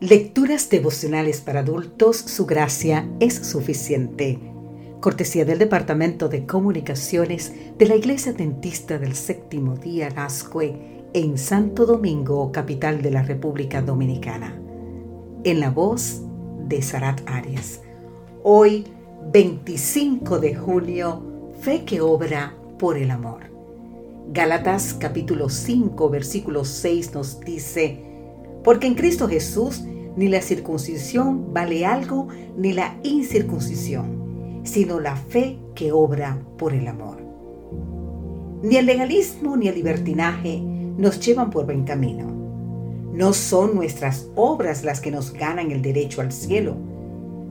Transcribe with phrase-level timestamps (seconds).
[0.00, 4.38] Lecturas devocionales para adultos, su gracia es suficiente.
[4.98, 11.84] Cortesía del Departamento de Comunicaciones de la Iglesia Dentista del Séptimo Día Gascue en Santo
[11.84, 14.58] Domingo, capital de la República Dominicana.
[15.44, 16.22] En la voz
[16.66, 17.82] de Sarat Arias.
[18.42, 18.86] Hoy,
[19.30, 23.42] 25 de junio, fe que obra por el amor.
[24.32, 28.06] Gálatas capítulo 5, versículo 6 nos dice,
[28.64, 29.82] porque en Cristo Jesús
[30.16, 36.88] ni la circuncisión vale algo, ni la incircuncisión, sino la fe que obra por el
[36.88, 37.18] amor.
[38.62, 42.26] Ni el legalismo ni el libertinaje nos llevan por buen camino.
[43.12, 46.76] No son nuestras obras las que nos ganan el derecho al cielo,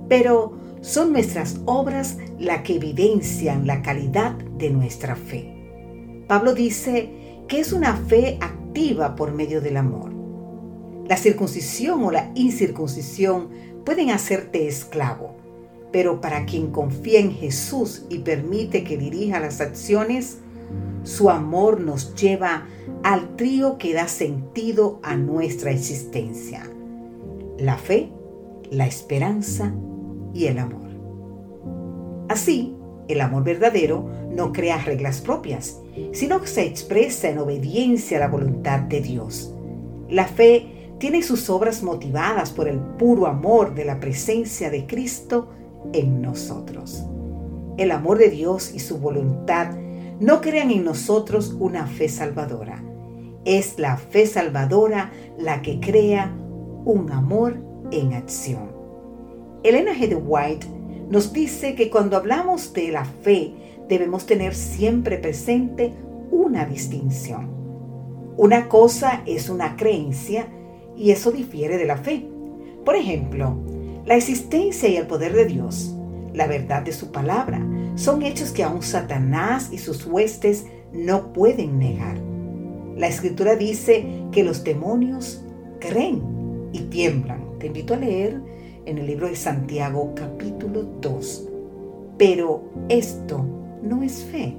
[0.08, 5.56] pero son nuestras obras las que evidencian la calidad de nuestra fe.
[6.28, 7.10] Pablo dice
[7.48, 10.19] que es una fe activa por medio del amor.
[11.10, 13.50] La circuncisión o la incircuncisión
[13.84, 15.36] pueden hacerte esclavo,
[15.92, 20.38] pero para quien confía en Jesús y permite que dirija las acciones,
[21.02, 22.68] su amor nos lleva
[23.02, 26.70] al trío que da sentido a nuestra existencia.
[27.58, 28.12] La fe,
[28.70, 29.74] la esperanza
[30.32, 30.90] y el amor.
[32.30, 32.76] Así,
[33.08, 38.28] el amor verdadero no crea reglas propias, sino que se expresa en obediencia a la
[38.28, 39.56] voluntad de Dios.
[40.08, 45.50] La fe tiene sus obras motivadas por el puro amor de la presencia de Cristo
[45.94, 47.04] en nosotros.
[47.78, 49.72] El amor de Dios y su voluntad
[50.20, 52.84] no crean en nosotros una fe salvadora.
[53.46, 56.36] Es la fe salvadora la que crea
[56.84, 57.58] un amor
[57.92, 58.72] en acción.
[59.64, 60.10] Elena G.
[60.10, 60.68] de White
[61.10, 63.54] nos dice que cuando hablamos de la fe
[63.88, 65.94] debemos tener siempre presente
[66.32, 67.50] una distinción.
[68.36, 70.48] Una cosa es una creencia
[71.00, 72.28] y eso difiere de la fe.
[72.84, 73.56] Por ejemplo,
[74.06, 75.96] la existencia y el poder de Dios,
[76.34, 77.66] la verdad de su palabra,
[77.96, 82.18] son hechos que aún Satanás y sus huestes no pueden negar.
[82.98, 85.42] La escritura dice que los demonios
[85.80, 86.22] creen
[86.74, 87.58] y tiemblan.
[87.60, 88.42] Te invito a leer
[88.86, 91.50] en el libro de Santiago capítulo 2.
[92.18, 93.46] Pero esto
[93.82, 94.56] no es fe.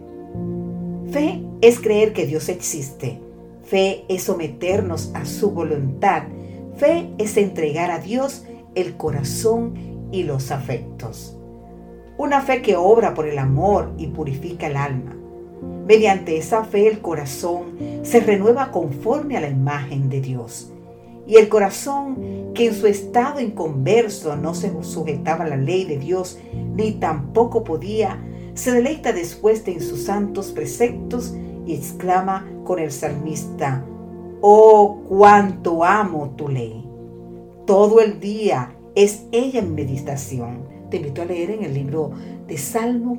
[1.10, 3.20] Fe es creer que Dios existe
[3.70, 6.24] Fe es someternos a su voluntad.
[6.76, 8.44] Fe es entregar a Dios
[8.74, 11.38] el corazón y los afectos.
[12.18, 15.16] Una fe que obra por el amor y purifica el alma.
[15.86, 20.72] Mediante esa fe el corazón se renueva conforme a la imagen de Dios.
[21.28, 25.96] Y el corazón que en su estado inconverso no se sujetaba a la ley de
[25.96, 26.40] Dios
[26.74, 28.20] ni tampoco podía,
[28.54, 31.34] se deleita después de en sus santos preceptos
[31.74, 33.84] exclama con el salmista,
[34.40, 36.88] oh cuánto amo tu ley.
[37.66, 40.68] Todo el día es ella en meditación.
[40.90, 42.10] Te invito a leer en el libro
[42.46, 43.18] de Salmo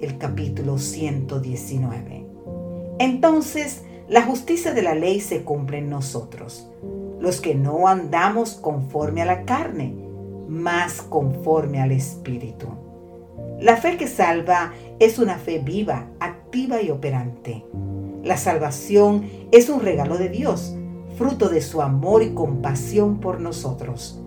[0.00, 2.26] el capítulo 119.
[2.98, 6.68] Entonces, la justicia de la ley se cumple en nosotros,
[7.20, 9.94] los que no andamos conforme a la carne,
[10.48, 12.66] más conforme al Espíritu.
[13.60, 17.64] La fe que salva es una fe viva, activa y operante.
[18.24, 20.74] La salvación es un regalo de Dios,
[21.16, 24.20] fruto de su amor y compasión por nosotros.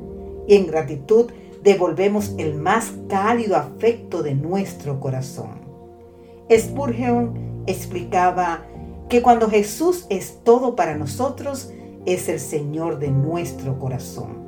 [0.48, 1.32] Y en gratitud
[1.64, 5.62] devolvemos el más cálido afecto de nuestro corazón.
[6.50, 8.66] Spurgeon explicaba
[9.10, 11.74] que cuando Jesús es todo para nosotros,
[12.06, 14.44] es el Señor de nuestro corazón.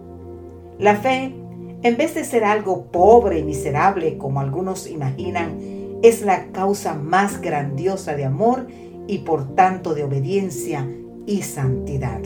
[0.80, 1.36] La fe,
[1.84, 5.75] en vez de ser algo pobre y miserable como algunos imaginan,
[6.08, 8.68] es la causa más grandiosa de amor
[9.08, 10.88] y por tanto de obediencia
[11.26, 12.22] y santidad.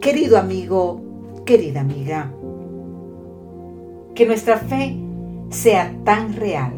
[0.00, 1.00] Querido amigo,
[1.44, 2.32] querida amiga,
[4.14, 4.96] que nuestra fe
[5.50, 6.72] sea tan real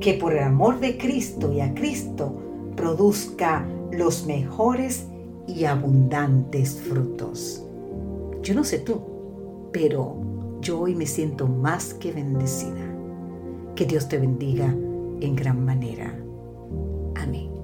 [0.00, 2.34] que por el amor de Cristo y a Cristo
[2.76, 5.06] produzca los mejores
[5.46, 7.64] y abundantes frutos.
[8.42, 9.00] Yo no sé tú,
[9.72, 10.16] pero
[10.60, 12.85] yo hoy me siento más que bendecida.
[13.76, 14.74] Que Dios te bendiga
[15.20, 16.18] en gran manera.
[17.16, 17.55] Amén.